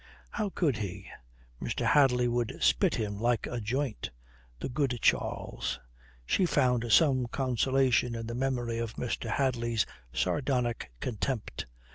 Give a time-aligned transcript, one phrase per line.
[0.31, 1.05] How could he?
[1.61, 1.85] Mr.
[1.85, 4.09] Hadley would spit him like a joint.
[4.59, 5.79] The good Charles!
[6.25, 9.29] She found some consolation in the memory of Mr.
[9.29, 11.67] Hadley's sardonic contempt.